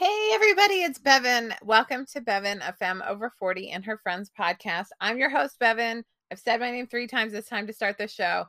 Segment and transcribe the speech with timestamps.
[0.00, 1.52] Hey, everybody, it's Bevin.
[1.62, 4.86] Welcome to Bevin, a femme over 40 and her friends podcast.
[4.98, 6.02] I'm your host, Bevin.
[6.32, 7.34] I've said my name three times.
[7.34, 8.46] It's time to start the show.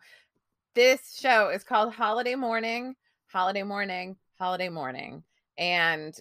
[0.75, 2.95] This show is called Holiday Morning,
[3.27, 5.25] Holiday Morning, Holiday Morning.
[5.57, 6.15] And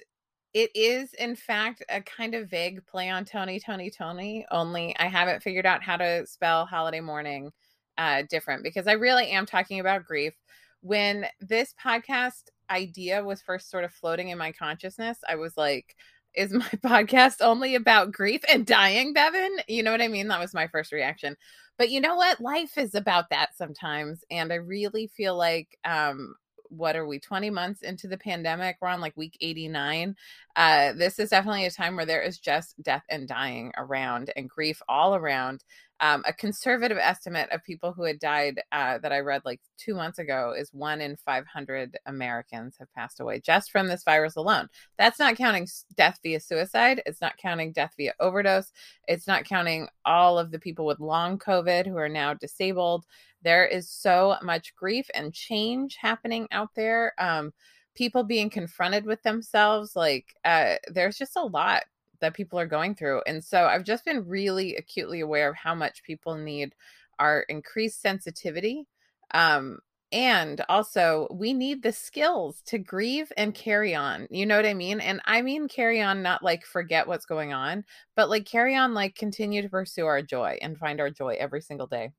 [0.53, 5.07] it is, in fact, a kind of vague play on Tony, Tony, Tony, only I
[5.07, 7.53] haven't figured out how to spell Holiday Morning
[7.99, 10.35] uh, different because I really am talking about grief.
[10.81, 15.97] When this podcast idea was first sort of floating in my consciousness, I was like,
[16.35, 19.51] is my podcast only about grief and dying, Bevin?
[19.69, 20.29] You know what I mean?
[20.29, 21.37] That was my first reaction.
[21.79, 22.41] But you know what?
[22.41, 24.23] Life is about that sometimes.
[24.31, 26.35] And I really feel like um,
[26.71, 30.15] what are we 20 months into the pandemic we're on like week 89
[30.57, 34.49] uh this is definitely a time where there is just death and dying around and
[34.49, 35.65] grief all around
[36.01, 39.95] um, a conservative estimate of people who had died uh, that I read like two
[39.95, 44.69] months ago is one in 500 Americans have passed away just from this virus alone.
[44.97, 47.03] That's not counting death via suicide.
[47.05, 48.73] It's not counting death via overdose.
[49.09, 53.05] It's not counting all of the people with long COVID who are now disabled.
[53.43, 57.13] There is so much grief and change happening out there.
[57.19, 57.53] Um,
[57.95, 59.95] people being confronted with themselves.
[59.95, 61.83] Like, uh, there's just a lot
[62.21, 63.23] that people are going through.
[63.27, 66.75] And so I've just been really acutely aware of how much people need
[67.19, 68.87] our increased sensitivity.
[69.33, 69.79] Um,
[70.13, 74.27] and also, we need the skills to grieve and carry on.
[74.29, 75.01] You know what I mean?
[75.01, 77.85] And I mean, carry on, not like forget what's going on,
[78.17, 81.61] but like carry on, like continue to pursue our joy and find our joy every
[81.61, 82.11] single day.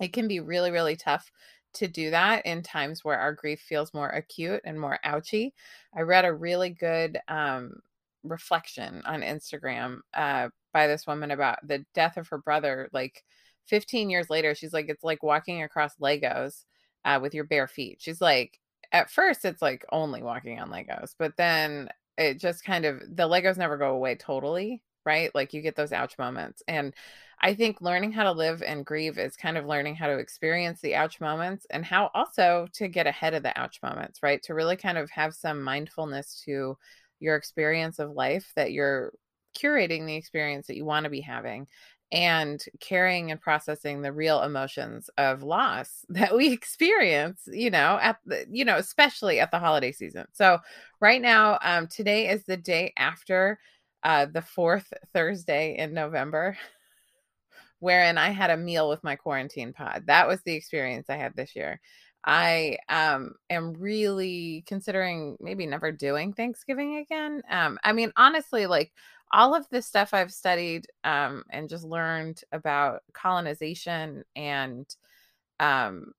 [0.00, 1.32] It can be really, really tough
[1.74, 5.54] to do that in times where our grief feels more acute and more ouchy.
[5.96, 7.80] I read a really good um,
[8.22, 12.88] reflection on Instagram uh, by this woman about the death of her brother.
[12.92, 13.24] Like
[13.66, 16.64] 15 years later, she's like, it's like walking across Legos
[17.04, 17.98] uh, with your bare feet.
[18.00, 18.58] She's like,
[18.92, 23.28] at first, it's like only walking on Legos, but then it just kind of the
[23.28, 25.32] Legos never go away totally, right?
[25.34, 26.62] Like you get those ouch moments.
[26.66, 26.94] And
[27.40, 30.80] I think learning how to live and grieve is kind of learning how to experience
[30.80, 34.42] the ouch moments and how also to get ahead of the ouch moments, right?
[34.44, 36.76] To really kind of have some mindfulness to
[37.20, 39.12] your experience of life that you're
[39.56, 41.66] curating the experience that you want to be having
[42.10, 48.18] and carrying and processing the real emotions of loss that we experience you know at
[48.24, 50.26] the you know especially at the holiday season.
[50.32, 50.58] So
[51.00, 53.58] right now um today is the day after
[54.04, 56.56] uh the fourth thursday in november
[57.80, 60.04] wherein i had a meal with my quarantine pod.
[60.06, 61.80] That was the experience i had this year
[62.28, 67.42] I um am really considering maybe never doing Thanksgiving again.
[67.50, 68.92] Um I mean honestly like
[69.32, 74.86] all of this stuff I've studied um and just learned about colonization and
[75.60, 76.12] um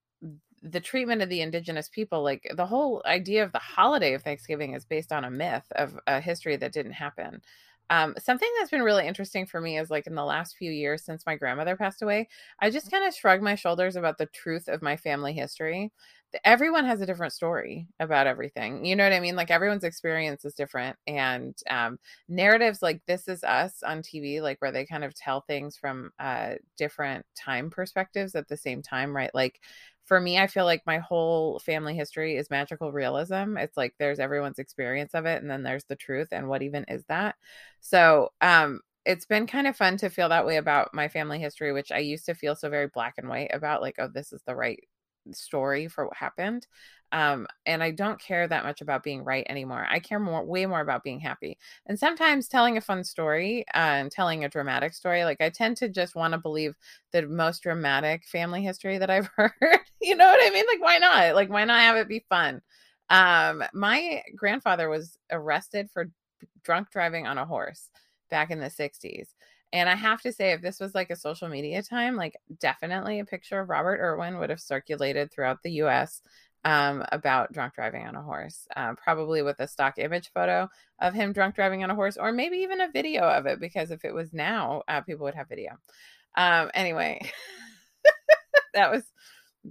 [0.61, 4.73] the treatment of the indigenous people like the whole idea of the holiday of Thanksgiving
[4.75, 7.41] is based on a myth of a history that didn't happen.
[7.89, 11.03] Um, something that's been really interesting for me is like in the last few years
[11.03, 12.27] since my grandmother passed away,
[12.59, 15.91] I just kind of shrugged my shoulders about the truth of my family history.
[16.43, 18.85] Everyone has a different story about everything.
[18.85, 19.35] You know what I mean?
[19.35, 20.95] Like everyone's experience is different.
[21.07, 21.97] And um,
[22.27, 26.11] narratives like This Is Us on TV, like where they kind of tell things from
[26.19, 29.33] uh, different time perspectives at the same time, right?
[29.33, 29.59] Like
[30.09, 33.57] for me, I feel like my whole family history is magical realism.
[33.57, 36.29] It's like there's everyone's experience of it, and then there's the truth.
[36.33, 37.35] And what even is that?
[37.81, 41.71] So, um, it's been kind of fun to feel that way about my family history,
[41.73, 44.41] which I used to feel so very black and white about, like, oh, this is
[44.45, 44.79] the right
[45.31, 46.67] story for what happened.
[47.11, 49.87] Um, and I don't care that much about being right anymore.
[49.89, 51.57] I care more, way more about being happy.
[51.87, 55.77] And sometimes telling a fun story uh, and telling a dramatic story, like I tend
[55.77, 56.75] to just want to believe
[57.11, 59.79] the most dramatic family history that I've heard.
[60.01, 60.65] you know what I mean?
[60.71, 61.35] Like, why not?
[61.35, 62.61] Like, why not have it be fun?
[63.09, 66.11] Um, my grandfather was arrested for
[66.63, 67.89] drunk driving on a horse
[68.29, 69.29] back in the 60s.
[69.71, 73.19] And I have to say, if this was like a social media time, like definitely
[73.19, 76.21] a picture of Robert Irwin would have circulated throughout the US
[76.65, 81.13] um, about drunk driving on a horse, uh, probably with a stock image photo of
[81.13, 84.03] him drunk driving on a horse, or maybe even a video of it, because if
[84.03, 85.77] it was now, uh, people would have video.
[86.37, 87.19] Um, anyway,
[88.73, 89.03] that was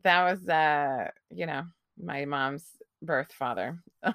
[0.05, 1.65] that was uh, you know
[2.03, 2.65] my mom's
[3.03, 3.79] birth father.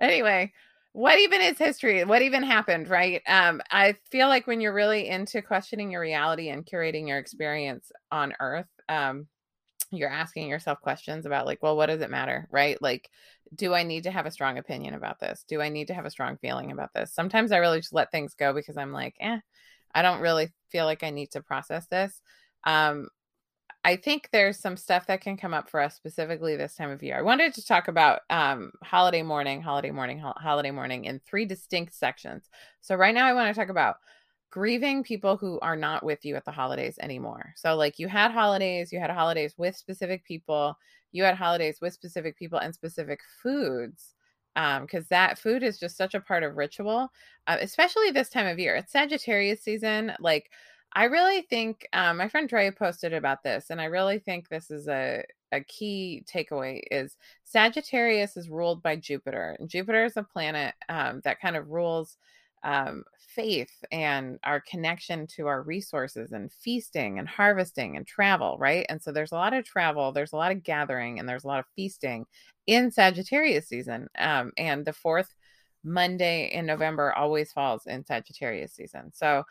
[0.00, 0.52] anyway,
[0.92, 2.04] what even is history?
[2.04, 3.22] What even happened, right?
[3.26, 7.90] Um, I feel like when you're really into questioning your reality and curating your experience
[8.12, 9.26] on Earth, um,
[9.96, 12.80] you're asking yourself questions about like, well, what does it matter, right?
[12.80, 13.10] Like,
[13.54, 15.44] do I need to have a strong opinion about this?
[15.48, 17.14] Do I need to have a strong feeling about this?
[17.14, 19.38] Sometimes I really just let things go because I'm like, eh,
[19.94, 22.20] I don't really feel like I need to process this.
[22.64, 23.08] Um,
[23.86, 27.02] I think there's some stuff that can come up for us specifically this time of
[27.02, 27.18] year.
[27.18, 31.44] I wanted to talk about um, holiday morning holiday morning ho- holiday morning in three
[31.44, 32.48] distinct sections.
[32.80, 33.96] So, right now, I want to talk about
[34.50, 37.52] grieving people who are not with you at the holidays anymore.
[37.56, 40.76] So, like you had holidays, you had holidays with specific people,
[41.12, 44.14] you had holidays with specific people and specific foods
[44.54, 47.08] because um, that food is just such a part of ritual,
[47.48, 48.76] uh, especially this time of year.
[48.76, 50.12] It's Sagittarius season.
[50.20, 50.50] Like,
[50.92, 54.70] I really think um, my friend Dre posted about this, and I really think this
[54.70, 60.22] is a a key takeaway is Sagittarius is ruled by Jupiter, and Jupiter is a
[60.22, 62.16] planet um, that kind of rules
[62.64, 68.86] um, faith and our connection to our resources and feasting and harvesting and travel, right?
[68.88, 71.48] And so there's a lot of travel, there's a lot of gathering, and there's a
[71.48, 72.26] lot of feasting
[72.66, 74.08] in Sagittarius season.
[74.18, 75.34] Um, and the fourth
[75.84, 79.12] Monday in November always falls in Sagittarius season.
[79.14, 79.44] So,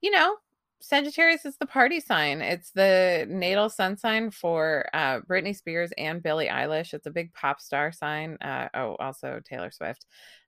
[0.00, 0.36] you know,
[0.80, 2.40] Sagittarius is the party sign.
[2.40, 6.94] It's the natal sun sign for uh, Britney Spears and Billie Eilish.
[6.94, 8.36] It's a big pop star sign.
[8.40, 10.06] Uh, oh, also Taylor Swift.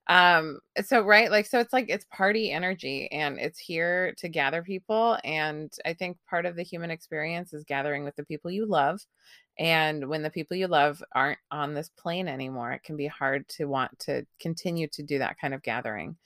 [0.08, 4.62] Um, so right, like so, it's like it's party energy, and it's here to gather
[4.62, 5.18] people.
[5.24, 9.00] And I think part of the human experience is gathering with the people you love.
[9.58, 13.46] And when the people you love aren't on this plane anymore, it can be hard
[13.50, 16.16] to want to continue to do that kind of gathering.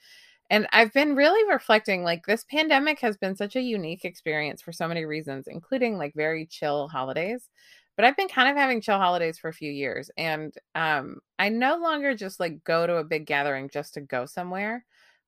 [0.49, 4.71] And I've been really reflecting like this pandemic has been such a unique experience for
[4.71, 7.49] so many reasons, including like very chill holidays.
[7.95, 11.49] But I've been kind of having chill holidays for a few years and um I
[11.49, 14.85] no longer just like go to a big gathering just to go somewhere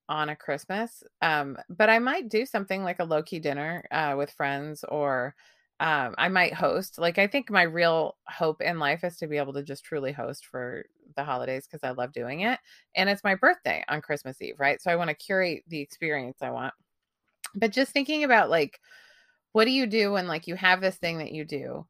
[0.09, 1.03] on a Christmas.
[1.21, 5.35] Um but I might do something like a low key dinner uh with friends or
[5.79, 6.97] um I might host.
[6.97, 10.11] Like I think my real hope in life is to be able to just truly
[10.11, 10.85] host for
[11.15, 12.59] the holidays because I love doing it.
[12.95, 14.81] And it's my birthday on Christmas Eve, right?
[14.81, 16.73] So I want to curate the experience I want.
[17.55, 18.79] But just thinking about like,
[19.53, 21.85] what do you do when like you have this thing that you do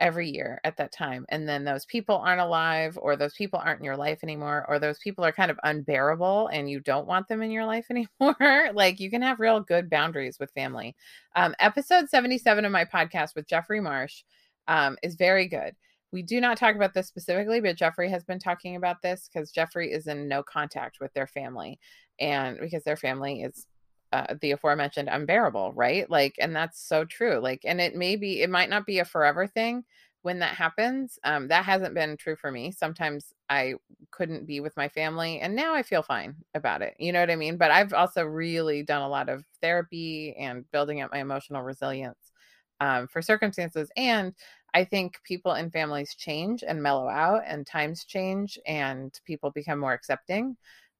[0.00, 3.78] every year at that time and then those people aren't alive or those people aren't
[3.78, 7.28] in your life anymore or those people are kind of unbearable and you don't want
[7.28, 10.96] them in your life anymore like you can have real good boundaries with family
[11.36, 14.24] um, episode 77 of my podcast with jeffrey marsh
[14.66, 15.74] um, is very good
[16.14, 19.50] we do not talk about this specifically, but Jeffrey has been talking about this because
[19.50, 21.80] Jeffrey is in no contact with their family.
[22.20, 23.66] And because their family is
[24.14, 26.08] uh, the aforementioned unbearable, right?
[26.08, 27.40] Like, and that's so true.
[27.40, 29.84] Like, and it may be, it might not be a forever thing
[30.22, 31.18] when that happens.
[31.24, 32.70] Um, that hasn't been true for me.
[32.70, 33.74] Sometimes I
[34.12, 36.94] couldn't be with my family, and now I feel fine about it.
[36.98, 37.56] You know what I mean?
[37.56, 42.30] But I've also really done a lot of therapy and building up my emotional resilience
[42.78, 43.90] um, for circumstances.
[43.96, 44.32] And
[44.74, 49.80] I think people and families change and mellow out, and times change, and people become
[49.80, 50.56] more accepting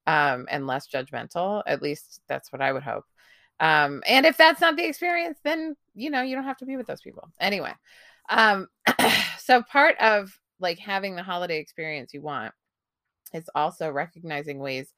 [0.06, 1.62] um, and less judgmental.
[1.66, 3.04] At least that's what I would hope.
[3.60, 6.76] Um, and if that's not the experience, then you know you don't have to be
[6.76, 7.72] with those people anyway.
[8.28, 8.68] Um,
[9.38, 12.52] so part of like having the holiday experience you want
[13.32, 14.92] is also recognizing ways.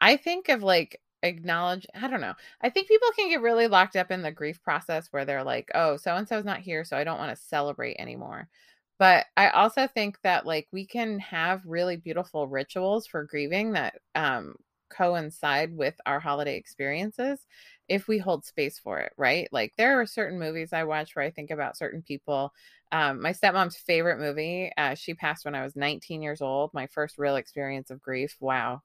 [0.00, 3.96] I think of like acknowledge i don't know i think people can get really locked
[3.96, 6.96] up in the grief process where they're like oh so and so's not here so
[6.96, 8.48] i don't want to celebrate anymore
[8.98, 13.94] but i also think that like we can have really beautiful rituals for grieving that
[14.14, 14.54] um
[14.88, 17.40] coincide with our holiday experiences
[17.88, 21.24] if we hold space for it right like there are certain movies i watch where
[21.24, 22.52] i think about certain people
[22.92, 26.86] um, my stepmom's favorite movie uh, she passed when i was 19 years old my
[26.86, 28.80] first real experience of grief wow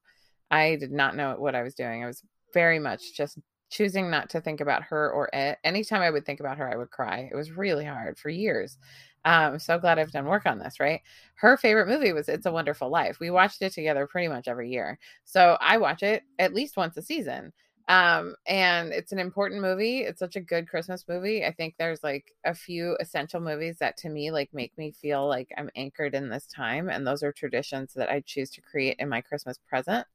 [0.51, 2.03] I did not know what I was doing.
[2.03, 2.21] I was
[2.53, 5.57] very much just choosing not to think about her or it.
[5.63, 7.29] Anytime I would think about her, I would cry.
[7.31, 8.77] It was really hard for years.
[9.23, 11.01] Um, I'm so glad I've done work on this, right?
[11.35, 13.19] Her favorite movie was It's a Wonderful Life.
[13.19, 14.97] We watched it together pretty much every year.
[15.25, 17.53] So I watch it at least once a season.
[17.87, 19.99] Um, and it's an important movie.
[19.99, 21.45] It's such a good Christmas movie.
[21.45, 25.27] I think there's like a few essential movies that to me like make me feel
[25.27, 26.89] like I'm anchored in this time.
[26.89, 30.07] And those are traditions that I choose to create in my Christmas present.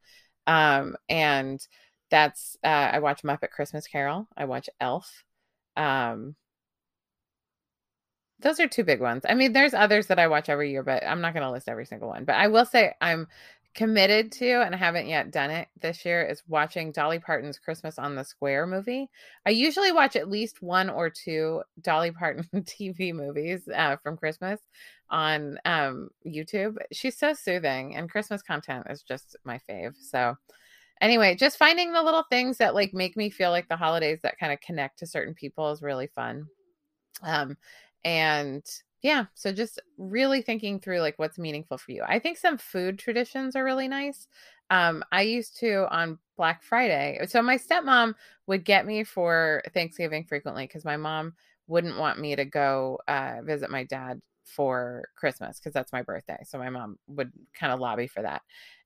[0.46, 1.66] Um, and
[2.10, 4.28] that's uh, I watch Muppet Christmas Carol.
[4.36, 5.24] I watch Elf.
[5.76, 6.36] Um,
[8.40, 9.24] those are two big ones.
[9.28, 11.68] I mean, there's others that I watch every year, but I'm not going to list
[11.68, 12.24] every single one.
[12.24, 13.26] But I will say I'm
[13.76, 17.98] committed to, and I haven't yet done it this year, is watching Dolly Parton's Christmas
[17.98, 19.08] on the Square movie.
[19.44, 24.60] I usually watch at least one or two Dolly Parton TV movies uh, from Christmas
[25.10, 26.76] on um, YouTube.
[26.90, 29.94] She's so soothing, and Christmas content is just my fave.
[29.98, 30.36] So,
[31.02, 34.38] anyway, just finding the little things that like make me feel like the holidays that
[34.38, 36.46] kind of connect to certain people is really fun.
[37.22, 37.56] Um,
[38.06, 38.64] and
[39.02, 42.04] yeah, so just really thinking through like what's meaningful for you.
[42.06, 44.28] I think some food traditions are really nice.
[44.70, 47.20] Um, I used to on Black Friday.
[47.28, 48.14] So my stepmom
[48.46, 51.34] would get me for Thanksgiving frequently because my mom
[51.66, 56.38] wouldn't want me to go uh, visit my dad for Christmas because that's my birthday.
[56.44, 58.42] So my mom would kind of lobby for that.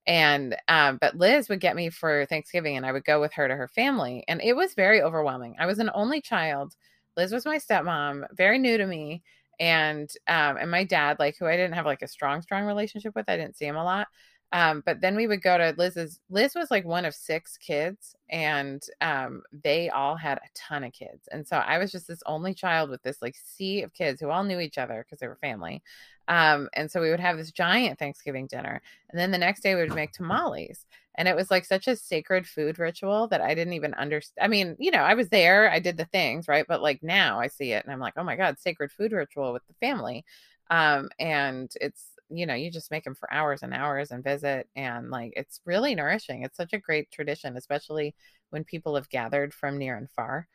[0.06, 3.46] And um, but Liz would get me for Thanksgiving and I would go with her
[3.48, 4.24] to her family.
[4.28, 5.56] And it was very overwhelming.
[5.58, 6.74] I was an only child.
[7.20, 9.22] Liz was my stepmom, very new to me.
[9.58, 13.14] And um, and my dad, like who I didn't have like a strong, strong relationship
[13.14, 13.28] with.
[13.28, 14.08] I didn't see him a lot.
[14.52, 16.18] Um, but then we would go to Liz's.
[16.30, 20.94] Liz was like one of six kids, and um, they all had a ton of
[20.94, 21.28] kids.
[21.30, 24.30] And so I was just this only child with this like sea of kids who
[24.30, 25.82] all knew each other because they were family.
[26.26, 29.74] Um, and so we would have this giant Thanksgiving dinner, and then the next day
[29.74, 30.86] we would make tamales.
[31.20, 34.42] And it was like such a sacred food ritual that I didn't even understand.
[34.42, 36.64] I mean, you know, I was there, I did the things, right?
[36.66, 39.52] But like now I see it and I'm like, oh my God, sacred food ritual
[39.52, 40.24] with the family.
[40.70, 44.68] Um, and it's you know, you just make them for hours and hours and visit.
[44.76, 46.44] And like, it's really nourishing.
[46.44, 48.14] It's such a great tradition, especially
[48.50, 50.46] when people have gathered from near and far.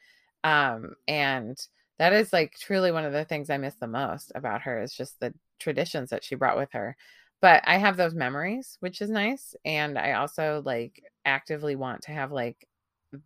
[0.43, 1.57] Um, and
[1.99, 4.93] that is like truly one of the things I miss the most about her is
[4.93, 6.95] just the traditions that she brought with her.
[7.41, 9.55] But I have those memories, which is nice.
[9.65, 12.67] And I also like actively want to have like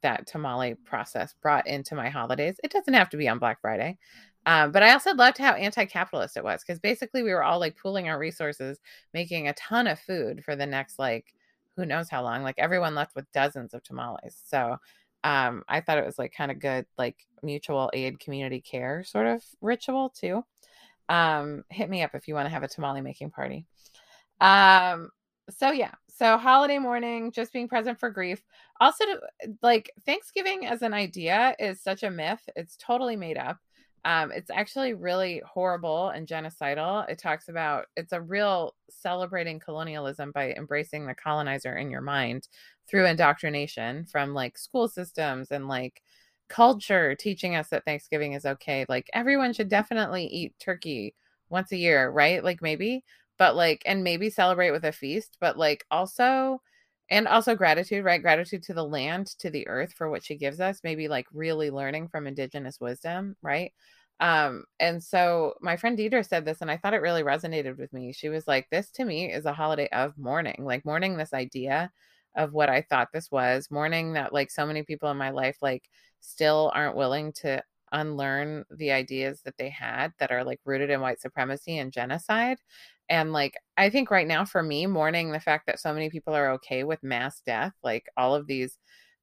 [0.01, 2.57] that tamale process brought into my holidays.
[2.63, 3.97] It doesn't have to be on Black Friday.
[4.45, 7.77] Um, but I also loved how anti-capitalist it was because basically we were all like
[7.77, 8.79] pooling our resources,
[9.13, 11.33] making a ton of food for the next like
[11.75, 12.43] who knows how long.
[12.43, 14.41] Like everyone left with dozens of tamales.
[14.45, 14.77] So
[15.23, 19.27] um, I thought it was like kind of good, like mutual aid, community care sort
[19.27, 20.43] of ritual too.
[21.09, 23.65] Um, hit me up if you want to have a tamale making party.
[24.41, 25.09] Um,
[25.49, 28.41] so yeah, so holiday morning, just being present for grief.
[28.79, 29.03] Also,
[29.61, 32.41] like Thanksgiving as an idea is such a myth.
[32.55, 33.57] It's totally made up.
[34.05, 37.09] Um, it's actually really horrible and genocidal.
[37.09, 42.47] It talks about it's a real celebrating colonialism by embracing the colonizer in your mind
[42.87, 46.01] through indoctrination from like school systems and like
[46.47, 48.85] culture teaching us that Thanksgiving is okay.
[48.89, 51.13] Like everyone should definitely eat turkey
[51.49, 52.43] once a year, right?
[52.43, 53.03] Like maybe,
[53.39, 56.61] but like, and maybe celebrate with a feast, but like also
[57.09, 58.21] and also gratitude right?
[58.21, 61.71] Gratitude to the land to the earth for what she gives us maybe like really
[61.71, 63.73] learning from indigenous wisdom right?
[64.19, 67.93] Um and so my friend deidre said this and i thought it really resonated with
[67.93, 68.11] me.
[68.13, 71.91] She was like this to me is a holiday of mourning like mourning this idea
[72.35, 75.57] of what i thought this was mourning that like so many people in my life
[75.61, 75.89] like
[76.21, 81.01] still aren't willing to unlearn the ideas that they had that are like rooted in
[81.01, 82.57] white supremacy and genocide
[83.09, 86.35] and like, I think right now for me, mourning the fact that so many people
[86.35, 88.77] are okay with mass death, like all of these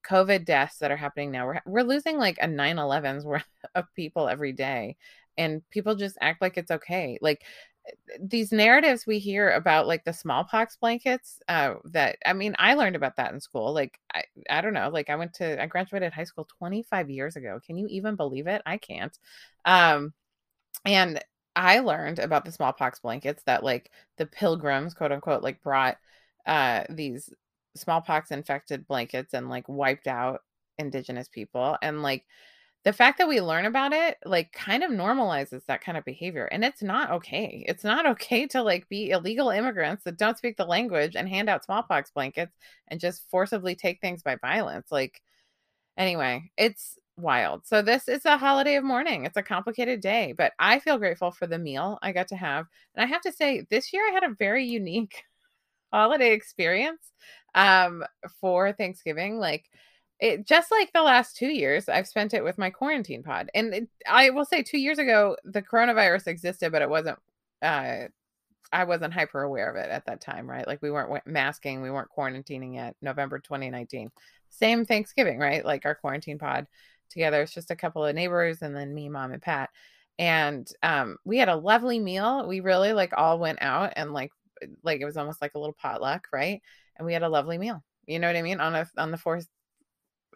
[0.08, 3.84] COVID deaths that are happening now, we're, we're losing like a 9 11's worth of
[3.94, 4.96] people every day.
[5.38, 7.18] And people just act like it's okay.
[7.20, 7.42] Like,
[7.86, 12.74] eh, these narratives we hear about like the smallpox blankets uh that i mean i
[12.74, 13.72] learned about that in school.
[13.72, 14.88] Like i i don't know.
[14.88, 17.60] Like i went to i graduated high school 25 years ago.
[17.64, 18.62] Can you even believe it?
[18.66, 19.16] I can't.
[19.64, 20.14] Um
[20.84, 21.20] and
[21.56, 25.98] I learned about the smallpox blankets that like the pilgrims, quote unquote, like brought
[26.46, 27.32] uh these
[27.76, 30.42] smallpox infected blankets and like wiped out
[30.78, 32.24] indigenous people and like
[32.84, 36.46] the fact that we learn about it like kind of normalizes that kind of behavior
[36.46, 37.64] and it's not okay.
[37.68, 41.48] It's not okay to like be illegal immigrants that don't speak the language and hand
[41.50, 42.56] out smallpox blankets
[42.88, 45.22] and just forcibly take things by violence like
[45.96, 47.66] anyway it's wild.
[47.66, 49.24] So this is a holiday of mourning.
[49.24, 52.66] It's a complicated day, but I feel grateful for the meal I got to have.
[52.94, 55.22] And I have to say, this year I had a very unique
[55.92, 57.12] holiday experience
[57.54, 58.04] um
[58.40, 59.38] for Thanksgiving.
[59.38, 59.64] Like
[60.20, 63.50] it just like the last two years, I've spent it with my quarantine pod.
[63.54, 67.18] And it, I will say, two years ago, the coronavirus existed, but it wasn't.
[67.62, 68.08] Uh,
[68.72, 70.66] I wasn't hyper aware of it at that time, right?
[70.66, 72.96] Like we weren't masking, we weren't quarantining yet.
[73.00, 74.10] November 2019,
[74.50, 75.64] same Thanksgiving, right?
[75.64, 76.66] Like our quarantine pod
[77.10, 77.42] together.
[77.42, 79.70] It's just a couple of neighbors and then me, mom, and Pat.
[80.18, 82.46] And um, we had a lovely meal.
[82.46, 84.30] We really like all went out and like
[84.82, 86.62] like it was almost like a little potluck, right?
[86.96, 87.82] And we had a lovely meal.
[88.06, 88.60] You know what I mean?
[88.60, 89.46] On a on the fourth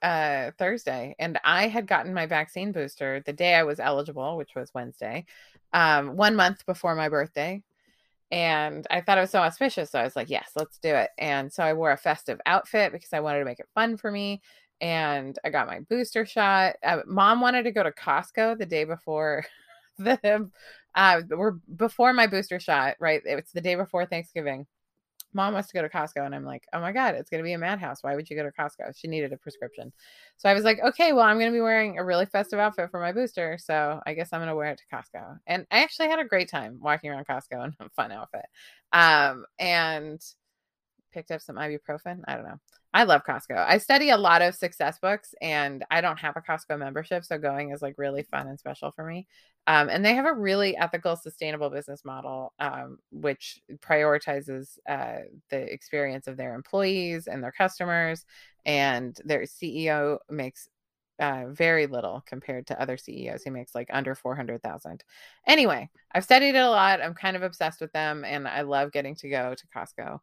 [0.03, 1.15] uh Thursday.
[1.19, 5.27] And I had gotten my vaccine booster the day I was eligible, which was Wednesday,
[5.73, 7.63] um, one month before my birthday.
[8.31, 9.91] And I thought it was so auspicious.
[9.91, 11.11] So I was like, yes, let's do it.
[11.19, 14.11] And so I wore a festive outfit because I wanted to make it fun for
[14.11, 14.41] me
[14.81, 16.77] and I got my booster shot.
[16.83, 19.45] Uh, mom wanted to go to Costco the day before
[19.99, 20.51] the
[20.95, 23.23] uh we're before my booster shot, right?
[23.25, 24.67] It's the day before Thanksgiving.
[25.33, 27.53] Mom wants to go to Costco, and I'm like, oh my god, it's gonna be
[27.53, 28.03] a madhouse.
[28.03, 28.97] Why would you go to Costco?
[28.97, 29.93] She needed a prescription,
[30.39, 33.01] so I was like, okay, well, I'm gonna be wearing a really festive outfit for
[33.01, 35.39] my booster, so I guess I'm gonna wear it to Costco.
[35.47, 38.47] And I actually had a great time walking around Costco in a fun outfit.
[38.93, 40.21] Um, and
[41.13, 42.21] picked up some ibuprofen.
[42.27, 42.61] I don't know.
[42.93, 43.57] I love Costco.
[43.57, 47.25] I study a lot of success books and I don't have a Costco membership.
[47.25, 49.29] So going is like really fun and special for me.
[49.67, 55.19] Um, and they have a really ethical, sustainable business model, um, which prioritizes uh,
[55.51, 58.25] the experience of their employees and their customers.
[58.65, 60.69] And their CEO makes
[61.21, 63.45] uh, very little compared to other CEOs.
[63.45, 65.05] He makes like under 400,000.
[65.47, 67.03] Anyway, I've studied it a lot.
[67.03, 70.19] I'm kind of obsessed with them and I love getting to go to Costco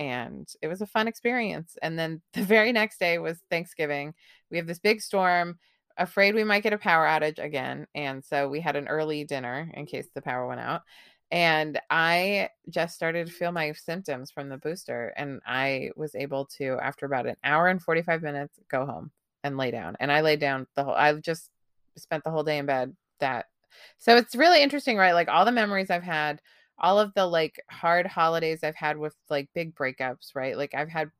[0.00, 1.76] and it was a fun experience.
[1.82, 4.14] And then the very next day was Thanksgiving.
[4.50, 5.58] We have this big storm,
[5.96, 7.86] afraid we might get a power outage again.
[7.94, 10.82] And so we had an early dinner in case the power went out.
[11.30, 15.12] And I just started to feel my symptoms from the booster.
[15.16, 19.12] And I was able to, after about an hour and 45 minutes, go home
[19.44, 19.96] and lay down.
[20.00, 21.50] And I laid down the whole, I just
[21.96, 23.46] spent the whole day in bed that.
[23.98, 25.12] So it's really interesting, right?
[25.12, 26.40] Like all the memories I've had
[26.80, 30.56] all of the like hard holidays I've had with like big breakups, right?
[30.56, 31.10] Like I've had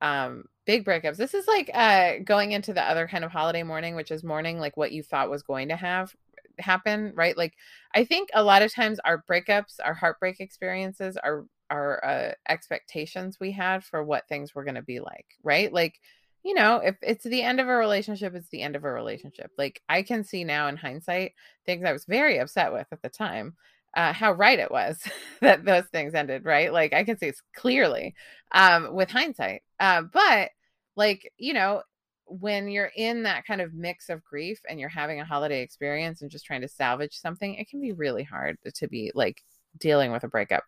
[0.00, 1.16] um big breakups.
[1.16, 4.58] This is like uh going into the other kind of holiday morning, which is mourning
[4.58, 6.14] like what you thought was going to have
[6.58, 7.36] happen, right?
[7.36, 7.54] Like
[7.94, 13.38] I think a lot of times our breakups, our heartbreak experiences are our uh, expectations
[13.40, 15.72] we had for what things were going to be like, right?
[15.72, 16.00] Like
[16.44, 19.50] you know, if it's the end of a relationship, it's the end of a relationship.
[19.58, 21.32] Like I can see now in hindsight
[21.66, 23.56] things I was very upset with at the time
[23.96, 25.00] uh, how right it was
[25.40, 26.72] that those things ended, right?
[26.72, 28.14] Like I can see it's clearly
[28.52, 29.62] um, with hindsight.
[29.80, 30.50] Uh, but
[30.96, 31.82] like, you know,
[32.26, 36.20] when you're in that kind of mix of grief and you're having a holiday experience
[36.20, 39.42] and just trying to salvage something, it can be really hard to be like
[39.78, 40.64] dealing with a breakup.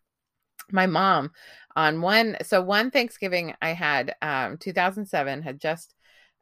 [0.73, 1.33] My mom
[1.77, 5.95] on one, so one Thanksgiving I had, um, 2007 had just,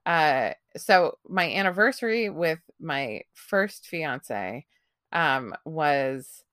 [0.07, 4.67] uh, so my anniversary with my first fiance,
[5.13, 6.45] um, was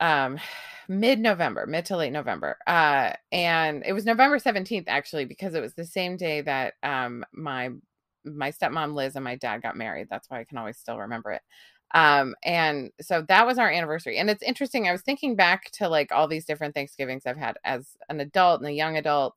[0.00, 0.38] um
[0.88, 2.56] mid November, mid to late November.
[2.66, 7.24] Uh and it was November 17th actually because it was the same day that um
[7.32, 7.70] my
[8.24, 10.08] my stepmom Liz and my dad got married.
[10.10, 11.42] That's why I can always still remember it.
[11.94, 14.18] Um and so that was our anniversary.
[14.18, 17.56] And it's interesting I was thinking back to like all these different Thanksgivings I've had
[17.64, 19.34] as an adult and a young adult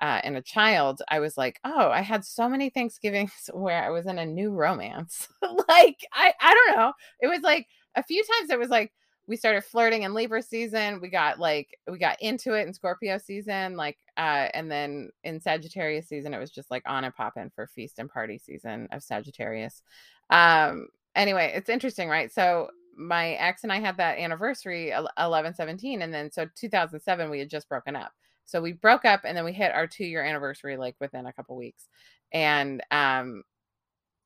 [0.00, 3.90] uh, and a child, I was like, oh, I had so many Thanksgivings where I
[3.90, 5.28] was in a new romance.
[5.68, 6.92] like, I, I don't know.
[7.20, 8.92] It was like a few times it was like,
[9.26, 11.00] we started flirting in Libra season.
[11.00, 15.40] We got like we got into it in Scorpio season, like uh and then in
[15.40, 18.88] Sagittarius season it was just like on and pop in for feast and party season
[18.92, 19.82] of Sagittarius.
[20.30, 22.32] Um anyway, it's interesting, right?
[22.32, 27.38] So my ex and I had that anniversary 11 17 and then so 2007 we
[27.38, 28.12] had just broken up.
[28.44, 31.32] So we broke up and then we hit our 2 year anniversary like within a
[31.32, 31.88] couple weeks.
[32.32, 33.42] And um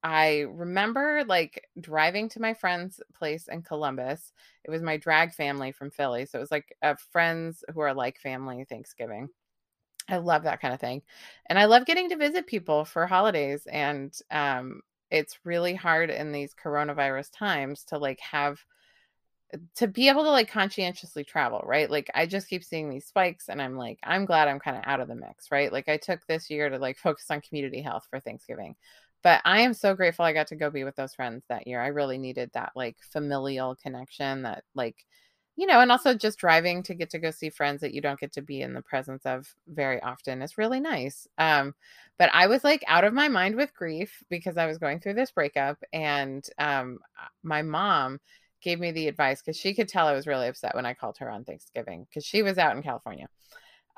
[0.02, 4.32] I remember like driving to my friend's place in Columbus.
[4.64, 6.26] It was my drag family from Philly.
[6.26, 9.28] So it was like uh, friends who are like family Thanksgiving.
[10.08, 11.02] I love that kind of thing.
[11.46, 13.66] And I love getting to visit people for holidays.
[13.70, 14.80] And um,
[15.11, 18.64] it's really hard in these coronavirus times to like have
[19.76, 21.90] to be able to like conscientiously travel, right?
[21.90, 24.82] Like I just keep seeing these spikes and I'm like, I'm glad I'm kind of
[24.87, 25.72] out of the mix, right?
[25.72, 28.76] Like I took this year to like focus on community health for Thanksgiving
[29.22, 31.81] but I am so grateful I got to go be with those friends that year.
[31.81, 35.07] I really needed that like familial connection that like
[35.59, 38.20] you know, and also just driving to get to go see friends that you don't
[38.20, 41.26] get to be in the presence of very often is really nice.
[41.37, 41.74] Um,
[42.16, 45.14] but I was like out of my mind with grief because I was going through
[45.14, 47.00] this breakup, and um,
[47.42, 48.20] my mom
[48.62, 51.18] gave me the advice because she could tell I was really upset when I called
[51.18, 53.28] her on Thanksgiving because she was out in California.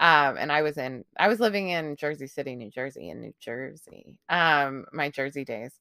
[0.00, 3.34] Um, and I was in, I was living in Jersey City, New Jersey, in New
[3.38, 5.72] Jersey, um, my Jersey days.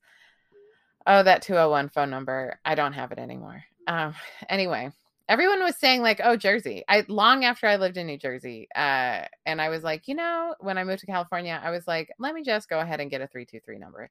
[1.08, 2.60] Oh, that 201 phone number.
[2.65, 3.63] I don't have it anymore.
[3.88, 4.13] Um,
[4.49, 4.91] anyway,
[5.29, 6.84] everyone was saying like, oh, Jersey.
[6.89, 8.67] I long after I lived in New Jersey.
[8.75, 12.12] Uh, and I was like, you know, when I moved to California, I was like,
[12.19, 14.10] let me just go ahead and get a 323 number.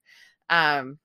[0.49, 0.99] Um,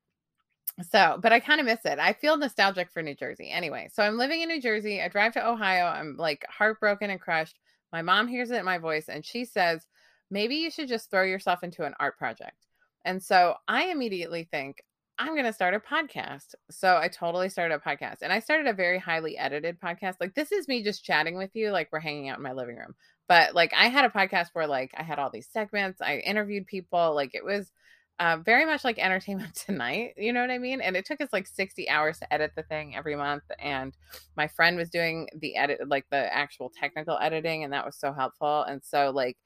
[0.89, 1.99] so, but I kind of miss it.
[1.99, 3.51] I feel nostalgic for New Jersey.
[3.51, 5.01] Anyway, so I'm living in New Jersey.
[5.01, 5.85] I drive to Ohio.
[5.87, 7.59] I'm like heartbroken and crushed.
[7.93, 9.85] My mom hears it in my voice and she says,
[10.31, 12.57] maybe you should just throw yourself into an art project.
[13.05, 14.83] And so I immediately think,
[15.19, 16.55] I'm going to start a podcast.
[16.71, 20.15] So I totally started a podcast and I started a very highly edited podcast.
[20.19, 22.77] Like this is me just chatting with you, like we're hanging out in my living
[22.77, 22.95] room.
[23.29, 26.65] But like I had a podcast where like I had all these segments, I interviewed
[26.65, 27.71] people, like it was
[28.19, 31.29] uh, very much like entertainment tonight you know what i mean and it took us
[31.33, 33.93] like 60 hours to edit the thing every month and
[34.37, 38.13] my friend was doing the edit like the actual technical editing and that was so
[38.13, 39.37] helpful and so like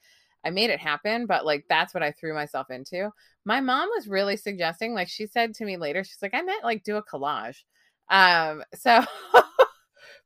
[0.45, 3.09] i made it happen but like that's what i threw myself into
[3.45, 6.63] my mom was really suggesting like she said to me later she's like i meant
[6.63, 7.63] like do a collage
[8.09, 9.03] um so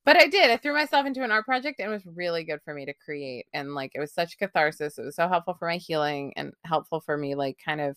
[0.05, 0.49] but I did.
[0.49, 2.93] I threw myself into an art project and it was really good for me to
[2.93, 3.45] create.
[3.53, 4.97] And like it was such catharsis.
[4.97, 7.95] It was so helpful for my healing and helpful for me, like kind of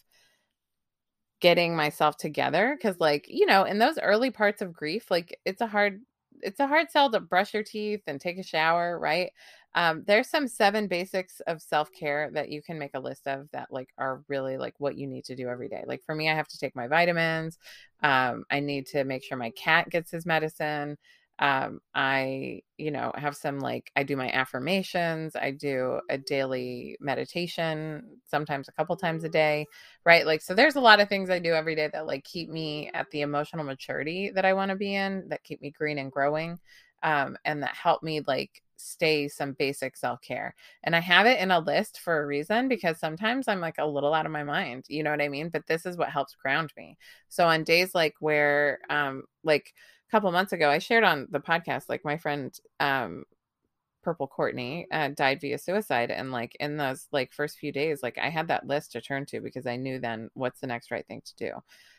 [1.41, 2.79] getting myself together.
[2.81, 6.01] Cause like, you know, in those early parts of grief, like it's a hard
[6.41, 9.31] it's a hard sell to brush your teeth and take a shower, right?
[9.75, 13.69] Um, there's some seven basics of self-care that you can make a list of that
[13.71, 15.85] like are really like what you need to do every day.
[15.87, 17.59] Like for me, I have to take my vitamins.
[18.03, 20.97] Um, I need to make sure my cat gets his medicine
[21.41, 26.97] um i you know have some like i do my affirmations i do a daily
[27.01, 29.67] meditation sometimes a couple times a day
[30.07, 30.27] right?
[30.27, 32.91] Like so there's a lot of things i do every day that like keep me
[32.95, 36.13] at the emotional maturity that i want to be in that keep me green and
[36.13, 36.59] growing
[37.03, 40.55] um and that help me like stay some basic self-care.
[40.83, 43.87] And i have it in a list for a reason because sometimes i'm like a
[43.87, 45.49] little out of my mind you know what i mean?
[45.49, 46.97] But this is what helps ground me.
[47.29, 49.73] So on days like where um like
[50.11, 53.25] couple months ago, I shared on the podcast, like my friend um,
[54.03, 58.19] Purple Courtney uh, died via suicide, and like in those like first few days, like
[58.19, 61.07] I had that list to turn to because I knew then what's the next right
[61.07, 61.53] thing to do.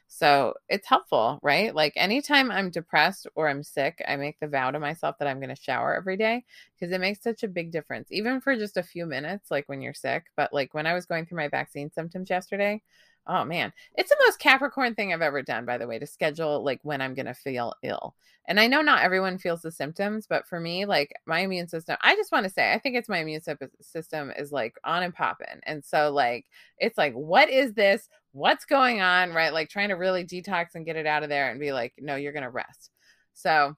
[0.08, 1.76] So it's helpful, right?
[1.76, 5.40] Like anytime I'm depressed or I'm sick, I make the vow to myself that I'm
[5.40, 6.46] going to shower every day
[6.80, 9.82] because it makes such a big difference, even for just a few minutes, like when
[9.82, 10.26] you're sick.
[10.38, 12.82] But like when I was going through my vaccine symptoms yesterday,
[13.28, 16.64] Oh man, it's the most Capricorn thing I've ever done, by the way, to schedule
[16.64, 18.16] like when I'm going to feel ill.
[18.48, 21.98] And I know not everyone feels the symptoms, but for me, like my immune system,
[22.02, 23.42] I just want to say, I think it's my immune
[23.82, 25.60] system is like on and popping.
[25.64, 26.46] And so, like,
[26.78, 28.08] it's like, what is this?
[28.36, 29.34] What's going on?
[29.34, 29.54] Right.
[29.54, 32.16] Like, trying to really detox and get it out of there and be like, no,
[32.16, 32.92] you're going to rest.
[33.34, 33.76] So,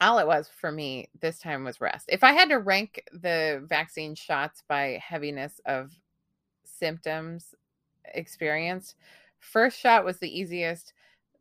[0.00, 2.06] all it was for me this time was rest.
[2.08, 5.92] If I had to rank the vaccine shots by heaviness of
[6.64, 7.54] symptoms
[8.14, 8.96] experienced.
[9.38, 10.92] First shot was the easiest.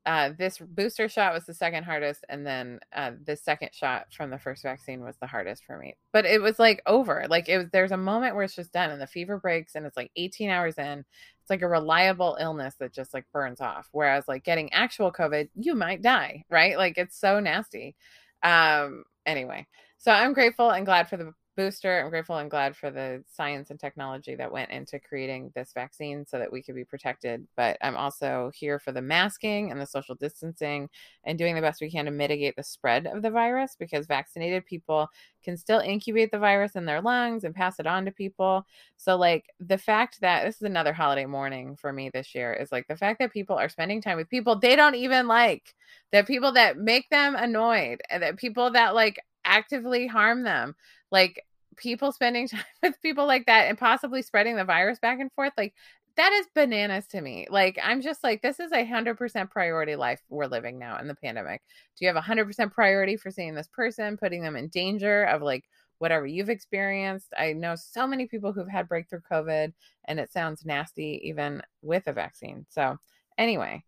[0.06, 4.32] Uh, this booster shot was the second hardest, and then uh, the second shot from
[4.32, 5.96] the first vaccine was the hardest for me.
[6.12, 7.28] But it was like over.
[7.30, 7.68] Like it was.
[7.72, 10.50] There's a moment where it's just done, and the fever breaks, and it's like 18
[10.50, 11.06] hours in.
[11.52, 13.90] Like a reliable illness that just like burns off.
[13.92, 16.78] Whereas like getting actual COVID, you might die, right?
[16.78, 17.96] Like it's so nasty.
[18.42, 19.04] Um.
[19.28, 19.68] Anyway,
[20.00, 22.00] so I'm grateful and glad for the booster.
[22.00, 26.26] I'm grateful and glad for the science and technology that went into creating this vaccine
[26.26, 27.46] so that we could be protected.
[27.56, 30.90] But I'm also here for the masking and the social distancing
[31.24, 34.66] and doing the best we can to mitigate the spread of the virus because vaccinated
[34.66, 35.08] people
[35.44, 38.66] can still incubate the virus in their lungs and pass it on to people.
[38.98, 42.72] So, like, the fact that this is another holiday morning for me this year is
[42.72, 45.76] like the fact that people are spending time with people they don't even like,
[46.12, 50.76] that people that make them annoyed, and that people that like actively harm them.
[51.12, 51.46] Like
[51.78, 55.54] people spending time with people like that and possibly spreading the virus back and forth
[55.58, 55.74] like
[56.18, 57.48] that is bananas to me.
[57.50, 61.16] Like i'm just like this is a 100% priority life we're living now in the
[61.16, 61.62] pandemic.
[61.98, 65.42] Do you have a 100% priority for seeing this person putting them in danger of
[65.42, 65.64] like
[66.00, 67.28] whatever you've experienced?
[67.38, 69.72] I know so many people who've had breakthrough covid
[70.06, 72.66] and it sounds nasty even with a vaccine.
[72.70, 72.98] So
[73.38, 73.84] anyway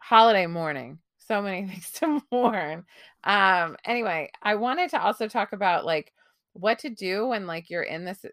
[0.00, 0.98] holiday morning
[1.28, 2.84] so many things to mourn.
[3.24, 6.12] Um anyway i wanted to also talk about like
[6.54, 8.24] what to do when like you're in this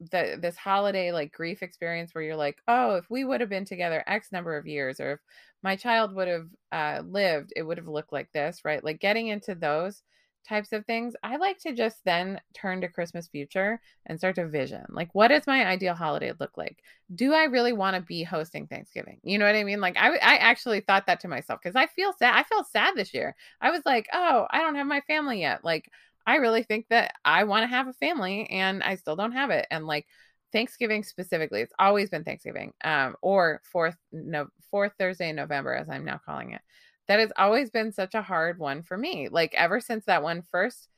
[0.00, 3.64] the this holiday like grief experience where you're like oh if we would have been
[3.64, 5.20] together x number of years or if
[5.62, 8.84] my child would have uh, lived it would have looked like this right?
[8.84, 10.02] Like getting into those
[10.46, 14.46] types of things i like to just then turn to christmas future and start to
[14.46, 16.78] vision like what does my ideal holiday look like
[17.14, 20.10] do i really want to be hosting thanksgiving you know what i mean like i,
[20.16, 23.34] I actually thought that to myself because i feel sad i felt sad this year
[23.60, 25.90] i was like oh i don't have my family yet like
[26.26, 29.50] I really think that I want to have a family and I still don't have
[29.50, 29.66] it.
[29.70, 30.06] And like
[30.52, 35.88] Thanksgiving specifically, it's always been Thanksgiving, um, or fourth no fourth Thursday in November, as
[35.88, 36.60] I'm now calling it.
[37.08, 39.28] That has always been such a hard one for me.
[39.28, 40.88] Like ever since that one first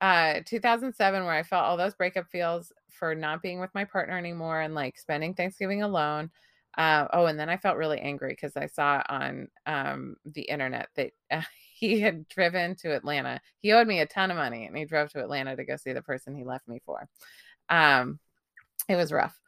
[0.00, 4.18] uh 2007 where I felt all those breakup feels for not being with my partner
[4.18, 6.30] anymore and like spending Thanksgiving alone.
[6.76, 10.88] Uh, oh, and then I felt really angry because I saw on um, the internet
[10.96, 11.42] that uh,
[11.74, 13.40] he had driven to Atlanta.
[13.60, 15.92] He owed me a ton of money and he drove to Atlanta to go see
[15.92, 17.08] the person he left me for.
[17.68, 18.18] Um,
[18.88, 19.38] it was rough.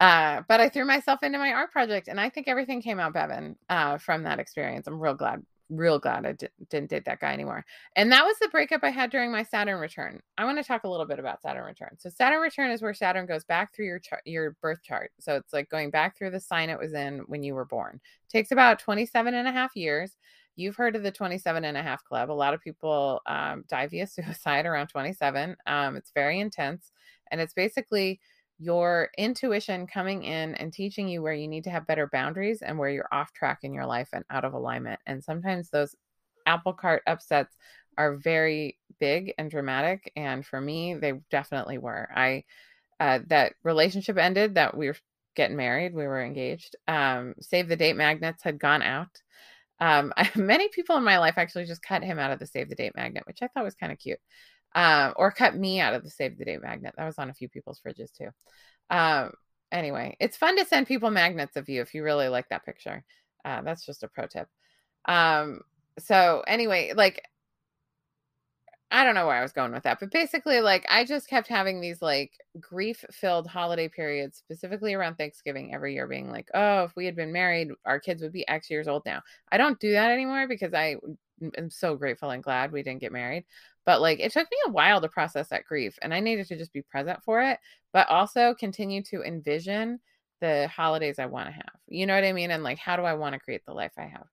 [0.00, 3.12] Uh, but I threw myself into my art project and I think everything came out
[3.12, 4.86] Bevan uh, from that experience.
[4.86, 7.64] I'm real glad, real glad I did, didn't date that guy anymore.
[7.96, 10.20] And that was the breakup I had during my Saturn return.
[10.36, 11.96] I want to talk a little bit about Saturn return.
[11.98, 15.10] So Saturn return is where Saturn goes back through your chart, your birth chart.
[15.18, 18.00] So it's like going back through the sign it was in when you were born.
[18.28, 20.12] It takes about 27 and a half years.
[20.54, 22.30] You've heard of the 27 and a half club.
[22.30, 25.56] A lot of people um, die via suicide around 27.
[25.66, 26.92] Um, it's very intense.
[27.30, 28.20] And it's basically
[28.58, 32.78] your intuition coming in and teaching you where you need to have better boundaries and
[32.78, 35.00] where you're off track in your life and out of alignment.
[35.06, 35.94] And sometimes those
[36.46, 37.54] apple cart upsets
[37.96, 40.12] are very big and dramatic.
[40.16, 42.08] And for me, they definitely were.
[42.14, 42.44] I,
[42.98, 44.96] uh, that relationship ended, that we were
[45.36, 46.74] getting married, we were engaged.
[46.88, 49.20] Um, save the date magnets had gone out.
[49.80, 52.68] Um, I, many people in my life actually just cut him out of the save
[52.68, 54.18] the date magnet, which I thought was kind of cute.
[54.74, 56.94] Um, or cut me out of the save the date magnet.
[56.96, 58.28] That was on a few people's fridges too.
[58.90, 59.32] Um,
[59.72, 63.04] anyway, it's fun to send people magnets of you if you really like that picture.
[63.44, 64.48] Uh, that's just a pro tip.
[65.06, 65.60] Um,
[65.98, 67.22] so anyway, like
[68.90, 71.46] I don't know where I was going with that, but basically, like, I just kept
[71.46, 76.84] having these like grief filled holiday periods, specifically around Thanksgiving every year, being like, oh,
[76.84, 79.20] if we had been married, our kids would be X years old now.
[79.52, 80.96] I don't do that anymore because I
[81.56, 83.44] am so grateful and glad we didn't get married.
[83.86, 86.56] But like, it took me a while to process that grief, and I needed to
[86.56, 87.58] just be present for it,
[87.92, 90.00] but also continue to envision
[90.40, 91.72] the holidays I want to have.
[91.88, 92.50] You know what I mean?
[92.50, 94.26] And like, how do I want to create the life I have?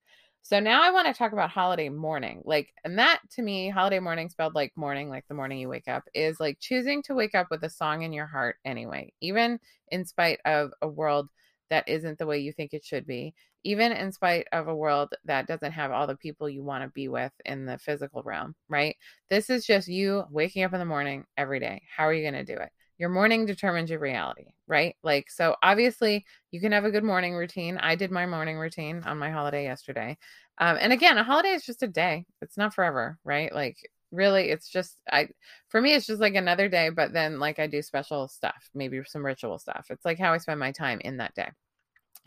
[0.43, 2.43] So now I want to talk about holiday morning.
[2.45, 5.87] Like, and that to me, holiday morning spelled like morning, like the morning you wake
[5.87, 9.59] up, is like choosing to wake up with a song in your heart anyway, even
[9.89, 11.29] in spite of a world
[11.71, 13.33] that isn't the way you think it should be,
[13.65, 16.89] even in spite of a world that doesn't have all the people you want to
[16.89, 18.95] be with in the physical realm, right?
[19.29, 21.81] This is just you waking up in the morning every day.
[21.93, 22.71] How are you going to do it?
[22.97, 24.95] your morning determines your reality, right?
[25.03, 27.77] Like, so obviously you can have a good morning routine.
[27.77, 30.17] I did my morning routine on my holiday yesterday.
[30.59, 33.53] Um, and again, a holiday is just a day, it's not forever, right?
[33.53, 33.77] Like,
[34.11, 35.27] really, it's just, I,
[35.67, 39.01] for me, it's just like another day, but then like I do special stuff, maybe
[39.05, 39.87] some ritual stuff.
[39.89, 41.49] It's like how I spend my time in that day.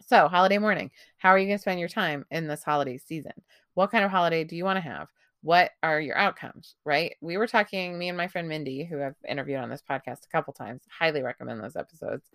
[0.07, 3.33] So, holiday morning, how are you going to spend your time in this holiday season?
[3.75, 5.09] What kind of holiday do you want to have?
[5.43, 7.15] what are your outcomes right?
[7.21, 10.29] We were talking me and my friend mindy who i've interviewed on this podcast a
[10.33, 12.29] couple times highly recommend those episodes.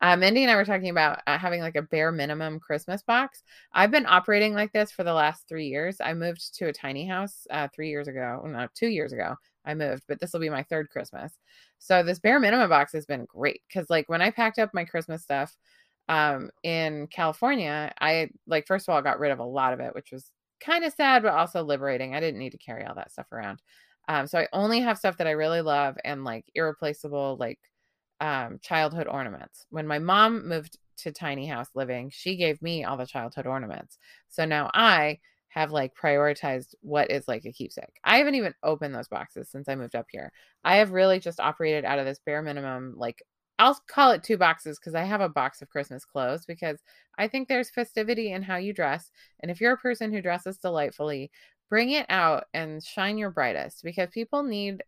[0.00, 3.42] Uh, mindy and i were talking about uh, having like a bare minimum christmas box.
[3.72, 5.98] I've been operating like this for the last three years.
[6.00, 9.74] I moved to a tiny house uh, three years ago no two years ago i
[9.74, 11.34] moved but this will be my third christmas.
[11.78, 14.84] So this bare minimum box has been great because like when i packed up my
[14.84, 15.56] christmas stuff
[16.08, 19.94] um in california i like first of all got rid of a lot of it
[19.94, 22.14] which was kind of sad, but also liberating.
[22.14, 23.62] I didn't need to carry all that stuff around.
[24.08, 27.58] Um, so I only have stuff that I really love and like irreplaceable, like
[28.20, 29.66] um, childhood ornaments.
[29.70, 33.98] When my mom moved to tiny house living, she gave me all the childhood ornaments.
[34.28, 35.18] So now I
[35.48, 38.00] have like prioritized what is like a keepsake.
[38.04, 40.32] I haven't even opened those boxes since I moved up here.
[40.64, 43.22] I have really just operated out of this bare minimum like
[43.58, 46.80] I'll call it two boxes because I have a box of Christmas clothes because
[47.18, 49.10] I think there's festivity in how you dress.
[49.40, 51.30] And if you're a person who dresses delightfully,
[51.68, 54.82] bring it out and shine your brightest because people need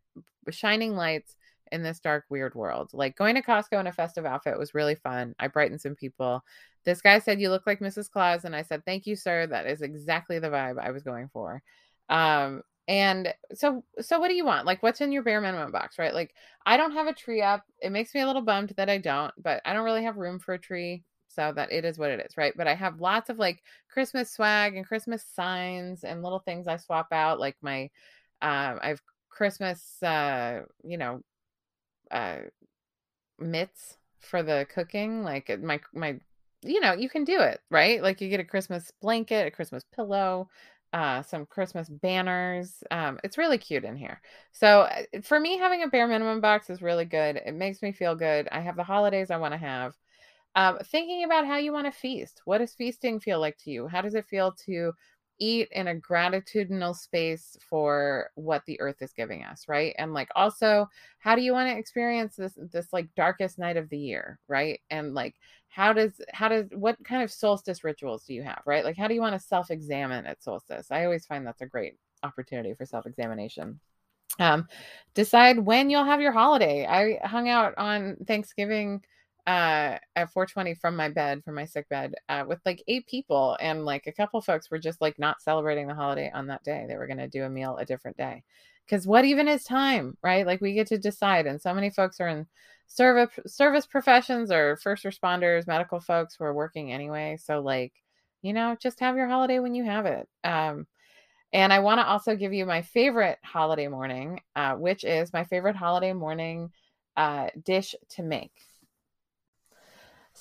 [0.50, 1.37] shining lights
[1.72, 2.90] in this dark, weird world.
[2.92, 5.35] Like going to Costco in a festive outfit was really fun.
[5.38, 6.42] I brightened some people.
[6.85, 8.11] This guy said, You look like Mrs.
[8.11, 8.44] Claus.
[8.44, 9.46] And I said, Thank you, sir.
[9.46, 11.62] That is exactly the vibe I was going for.
[12.09, 14.66] Um, and so so what do you want?
[14.66, 16.12] Like what's in your bare minimum box, right?
[16.12, 16.35] Like
[16.66, 17.64] I don't have a tree up.
[17.81, 20.40] It makes me a little bummed that I don't, but I don't really have room
[20.40, 21.05] for a tree.
[21.29, 22.53] So that it is what it is, right?
[22.57, 26.79] But I have lots of like Christmas swag and Christmas signs and little things I
[26.79, 27.83] swap out, like my
[28.42, 31.22] um I have Christmas uh, you know,
[32.11, 32.38] uh
[33.38, 36.18] mitts for the cooking, like my my
[36.62, 38.03] you know, you can do it, right?
[38.03, 40.48] Like you get a Christmas blanket, a Christmas pillow,
[40.92, 42.83] uh, some Christmas banners.
[42.90, 44.20] Um, it's really cute in here.
[44.53, 47.37] So uh, for me, having a bare minimum box is really good.
[47.37, 48.48] It makes me feel good.
[48.50, 49.94] I have the holidays I want to have.
[50.57, 52.42] Um, thinking about how you want to feast.
[52.44, 53.87] What does feasting feel like to you?
[53.87, 54.92] How does it feel to
[55.40, 59.94] eat in a gratitudinal space for what the earth is giving us, right?
[59.98, 60.87] And like also,
[61.18, 64.81] how do you want to experience this this like darkest night of the year, right?
[64.90, 65.35] And like
[65.68, 68.85] how does how does what kind of solstice rituals do you have, right?
[68.85, 70.90] Like how do you want to self-examine at solstice?
[70.90, 73.81] I always find that's a great opportunity for self-examination.
[74.38, 74.68] Um
[75.14, 76.87] decide when you'll have your holiday.
[76.87, 79.03] I hung out on Thanksgiving
[79.50, 83.56] uh at 420 from my bed from my sick bed uh, with like eight people
[83.60, 86.84] and like a couple folks were just like not celebrating the holiday on that day.
[86.86, 88.44] They were going to do a meal a different day.
[88.86, 90.46] Because what even is time right?
[90.46, 92.46] Like we get to decide and so many folks are in
[92.86, 97.92] service service professions or first responders medical folks who are working anyway so like
[98.42, 100.28] you know just have your holiday when you have it.
[100.44, 100.86] Um
[101.52, 105.44] and i want to also give you my favorite holiday morning uh, which is my
[105.44, 106.70] favorite holiday morning
[107.16, 108.52] uh, dish to make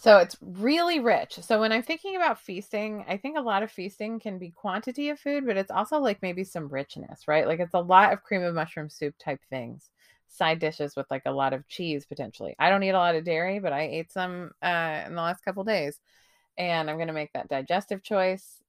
[0.02, 1.40] so it's really rich.
[1.42, 5.10] So when I'm thinking about feasting, I think a lot of feasting can be quantity
[5.10, 7.46] of food, but it's also like maybe some richness, right?
[7.46, 9.90] Like it's a lot of cream of mushroom soup type things,
[10.30, 12.56] side dishes with like a lot of cheese potentially.
[12.60, 15.44] I don't eat a lot of dairy, but I ate some uh, in the last
[15.44, 16.00] couple days,
[16.58, 18.62] and I'm gonna make that digestive choice.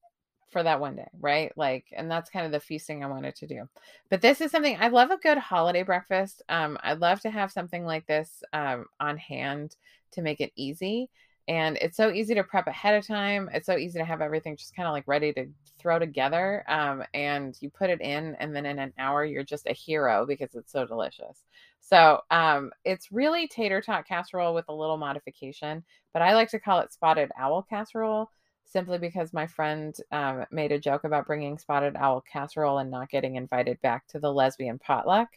[0.51, 1.53] for that one day, right?
[1.57, 3.69] Like, and that's kind of the feasting I wanted to do.
[4.09, 6.43] But this is something I love a good holiday breakfast.
[6.49, 9.77] Um, I'd love to have something like this um, on hand
[10.13, 11.09] to make it easy.
[11.49, 13.51] And it's so easy to prep ahead of time.
[13.53, 15.47] It's so easy to have everything just kind of like ready to
[15.79, 16.65] throw together.
[16.69, 20.27] Um, and you put it in, and then in an hour, you're just a hero
[20.27, 21.43] because it's so delicious.
[21.81, 26.61] So um, it's really tater tot casserole with a little modification, but I like to
[26.61, 28.31] call it spotted owl casserole
[28.65, 33.11] simply because my friend um, made a joke about bringing spotted owl casserole and not
[33.11, 35.29] getting invited back to the lesbian potluck.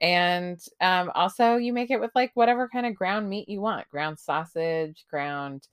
[0.00, 3.88] And um, also, you make it with like whatever kind of ground meat you want
[3.88, 5.66] ground sausage, ground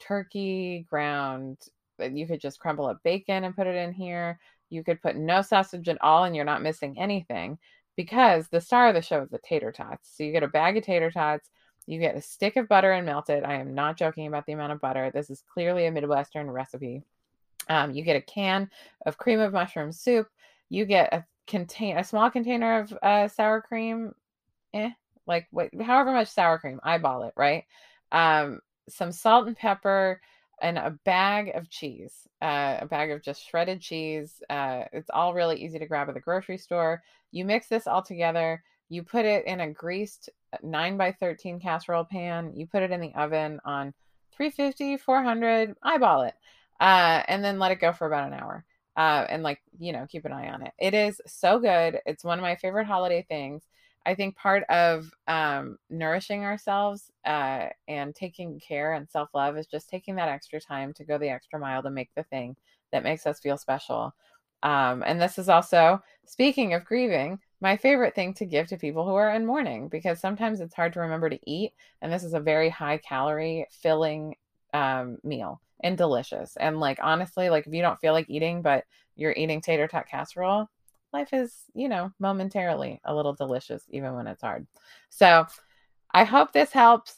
[0.00, 1.58] turkey, ground.
[2.00, 4.38] You could just crumble up bacon and put it in here.
[4.70, 7.58] You could put no sausage at all and you're not missing anything
[7.96, 10.16] because the star of the show is the tater tots.
[10.16, 11.50] So you get a bag of tater tots,
[11.86, 13.44] you get a stick of butter and melt it.
[13.44, 15.10] I am not joking about the amount of butter.
[15.12, 17.02] This is clearly a Midwestern recipe.
[17.68, 18.70] Um, you get a can
[19.06, 20.28] of cream of mushroom soup.
[20.68, 24.14] You get a contain a small container of uh, sour cream.
[24.74, 24.90] Eh,
[25.26, 27.64] like what, however much sour cream, eyeball it, right?
[28.12, 30.20] Um, some salt and pepper,
[30.60, 34.42] and a bag of cheese, uh, a bag of just shredded cheese.
[34.50, 37.02] Uh, it's all really easy to grab at the grocery store.
[37.30, 38.62] You mix this all together.
[38.88, 40.30] You put it in a greased
[40.62, 42.52] 9 by 13 casserole pan.
[42.54, 43.92] You put it in the oven on
[44.32, 46.34] 350, 400, eyeball it,
[46.80, 48.64] uh, and then let it go for about an hour.
[48.98, 50.72] Uh, and like, you know, keep an eye on it.
[50.76, 52.00] It is so good.
[52.04, 53.62] It's one of my favorite holiday things.
[54.04, 59.68] I think part of um, nourishing ourselves uh, and taking care and self love is
[59.68, 62.56] just taking that extra time to go the extra mile to make the thing
[62.90, 64.14] that makes us feel special.
[64.64, 69.04] Um, and this is also, speaking of grieving, my favorite thing to give to people
[69.04, 71.72] who are in mourning because sometimes it's hard to remember to eat.
[72.02, 74.34] And this is a very high calorie, filling
[74.74, 76.56] um, meal and delicious.
[76.56, 78.84] And like, honestly, like if you don't feel like eating, but
[79.16, 80.68] you're eating tater tot casserole,
[81.12, 84.66] life is, you know, momentarily a little delicious, even when it's hard.
[85.10, 85.46] So
[86.12, 87.16] I hope this helps.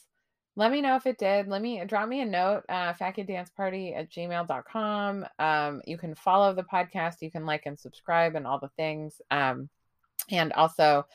[0.57, 1.47] Let me know if it did.
[1.47, 3.49] Let me drop me a note, uh, fatkiddance
[3.95, 5.25] at gmail.com.
[5.39, 7.21] Um, you can follow the podcast.
[7.21, 9.21] You can like and subscribe and all the things.
[9.31, 9.69] Um,
[10.29, 11.05] and also,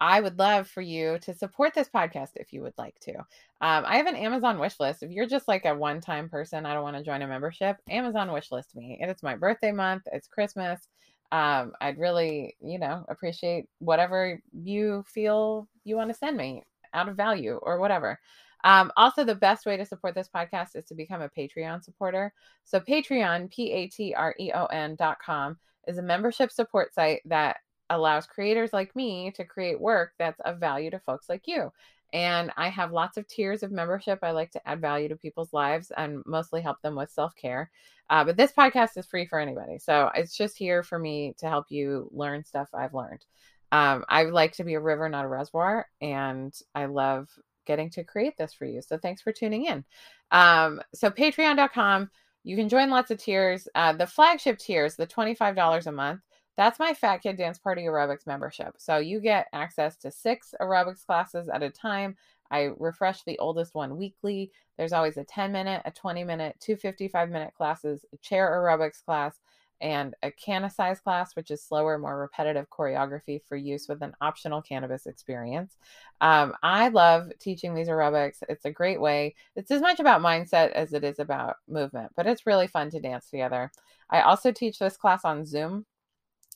[0.00, 3.14] I would love for you to support this podcast if you would like to.
[3.18, 5.02] Um, I have an Amazon wish list.
[5.02, 7.76] If you're just like a one time person, I don't want to join a membership,
[7.88, 8.98] Amazon wish list me.
[9.00, 10.86] And it's my birthday month, it's Christmas.
[11.32, 17.08] Um, I'd really, you know, appreciate whatever you feel you want to send me out
[17.08, 18.18] of value or whatever.
[18.64, 22.32] Um, also, the best way to support this podcast is to become a Patreon supporter.
[22.64, 25.56] So, Patreon, P A T R E O N dot com,
[25.86, 27.58] is a membership support site that
[27.90, 31.72] allows creators like me to create work that's of value to folks like you.
[32.12, 34.20] And I have lots of tiers of membership.
[34.22, 37.70] I like to add value to people's lives and mostly help them with self care.
[38.08, 39.78] Uh, but this podcast is free for anybody.
[39.78, 43.24] So it's just here for me to help you learn stuff I've learned.
[43.72, 45.88] Um, I like to be a river, not a reservoir.
[46.00, 47.28] And I love
[47.66, 48.80] getting to create this for you.
[48.80, 49.84] So thanks for tuning in.
[50.30, 52.10] Um, so patreon.com,
[52.44, 53.66] you can join lots of tiers.
[53.74, 56.20] Uh, the flagship tiers, the $25 a month,
[56.56, 58.74] that's my Fat Kid Dance Party Aerobics membership.
[58.78, 62.16] So you get access to six aerobics classes at a time.
[62.50, 64.52] I refresh the oldest one weekly.
[64.78, 69.04] There's always a 10 minute, a 20 minute, two 55 minute classes, a chair aerobics
[69.04, 69.38] class,
[69.80, 74.62] and a CannaSize class, which is slower, more repetitive choreography for use with an optional
[74.62, 75.76] cannabis experience.
[76.22, 78.42] Um, I love teaching these aerobics.
[78.48, 79.34] It's a great way.
[79.54, 83.00] It's as much about mindset as it is about movement, but it's really fun to
[83.00, 83.70] dance together.
[84.08, 85.84] I also teach this class on Zoom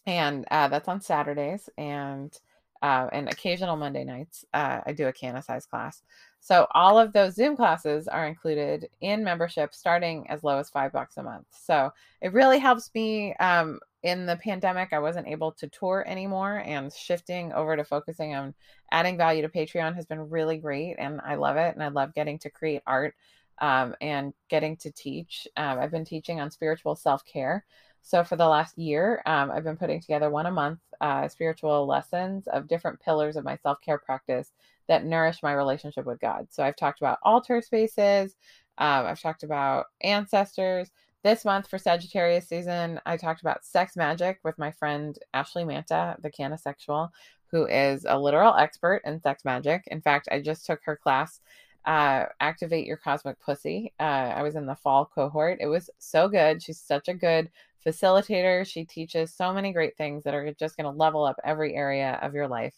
[0.07, 2.37] and uh, that's on Saturdays and
[2.83, 4.45] uh, and occasional Monday nights.
[4.55, 6.03] Uh, I do a CannaSize class.
[6.41, 10.93] So all of those Zoom classes are included in membership, starting as low as five
[10.93, 11.47] bucks a month.
[11.51, 13.35] So it really helps me.
[13.35, 18.35] Um, in the pandemic, I wasn't able to tour anymore, and shifting over to focusing
[18.35, 18.55] on
[18.91, 21.75] adding value to Patreon has been really great, and I love it.
[21.75, 23.15] And I love getting to create art
[23.59, 25.47] um, and getting to teach.
[25.57, 27.65] Um, I've been teaching on spiritual self care.
[28.03, 31.87] So for the last year, um, I've been putting together one a month uh, spiritual
[31.87, 34.53] lessons of different pillars of my self care practice
[34.89, 36.49] that nourish my relationship with God.
[36.51, 38.37] So I've talked about altar spaces.
[38.79, 40.91] Um, I've talked about ancestors.
[41.23, 46.17] This month for Sagittarius season, I talked about sex magic with my friend Ashley Manta,
[46.23, 47.11] the CannaSexual,
[47.51, 49.85] who is a literal expert in sex magic.
[49.89, 51.41] In fact, I just took her class
[51.85, 53.93] uh, Activate Your Cosmic Pussy.
[54.01, 55.59] Uh, I was in the fall cohort.
[55.61, 56.63] It was so good.
[56.63, 57.51] She's such a good
[57.85, 58.67] facilitator.
[58.67, 62.19] She teaches so many great things that are just going to level up every area
[62.23, 62.75] of your life.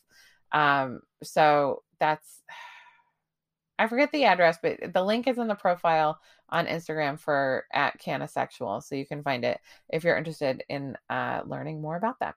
[0.52, 2.42] Um, so that's
[3.78, 8.00] I forget the address, but the link is in the profile on Instagram for at
[8.00, 8.82] CannaSexual.
[8.82, 12.36] So you can find it if you're interested in uh, learning more about that.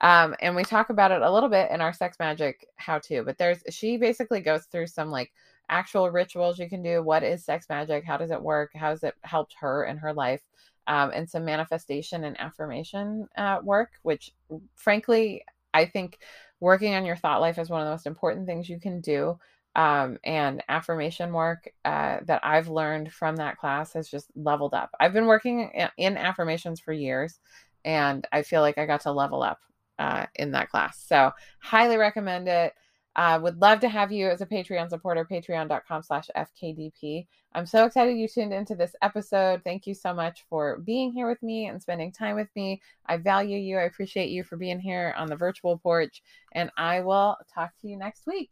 [0.00, 3.24] Um, and we talk about it a little bit in our sex magic how to,
[3.24, 5.32] but there's she basically goes through some like
[5.68, 7.02] actual rituals you can do.
[7.02, 8.04] What is sex magic?
[8.04, 8.70] How does it work?
[8.74, 10.42] How has it helped her in her life?
[10.86, 14.32] Um, and some manifestation and affirmation uh, work, which
[14.76, 16.18] frankly, I think
[16.60, 19.38] working on your thought life is one of the most important things you can do.
[19.74, 24.90] Um, and affirmation work uh, that I've learned from that class has just leveled up.
[24.98, 27.38] I've been working in affirmations for years,
[27.84, 29.60] and I feel like I got to level up
[29.98, 30.98] uh, in that class.
[31.06, 32.72] So, highly recommend it.
[33.16, 37.26] Uh, would love to have you as a Patreon supporter, patreon.com slash FKDP.
[37.54, 39.62] I'm so excited you tuned into this episode.
[39.64, 42.82] Thank you so much for being here with me and spending time with me.
[43.06, 43.78] I value you.
[43.78, 47.88] I appreciate you for being here on the virtual porch, and I will talk to
[47.88, 48.50] you next week.